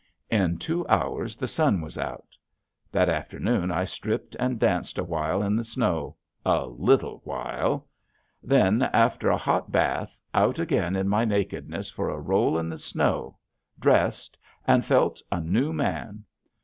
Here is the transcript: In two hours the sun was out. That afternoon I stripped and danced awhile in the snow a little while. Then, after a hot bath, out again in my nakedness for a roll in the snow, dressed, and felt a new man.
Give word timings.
In 0.31 0.57
two 0.57 0.83
hours 0.87 1.35
the 1.35 1.47
sun 1.47 1.79
was 1.79 1.95
out. 1.95 2.35
That 2.91 3.07
afternoon 3.07 3.69
I 3.69 3.83
stripped 3.83 4.35
and 4.39 4.57
danced 4.57 4.97
awhile 4.97 5.43
in 5.43 5.55
the 5.55 5.63
snow 5.63 6.15
a 6.43 6.65
little 6.65 7.21
while. 7.23 7.87
Then, 8.41 8.81
after 8.81 9.29
a 9.29 9.37
hot 9.37 9.71
bath, 9.71 10.17
out 10.33 10.57
again 10.57 10.95
in 10.95 11.07
my 11.07 11.23
nakedness 11.23 11.91
for 11.91 12.09
a 12.09 12.19
roll 12.19 12.57
in 12.57 12.67
the 12.67 12.79
snow, 12.79 13.37
dressed, 13.79 14.39
and 14.65 14.83
felt 14.83 15.21
a 15.31 15.39
new 15.39 15.71
man. 15.71 16.23